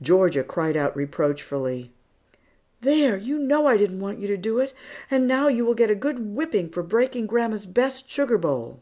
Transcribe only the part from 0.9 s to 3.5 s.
reproachfully, "There, you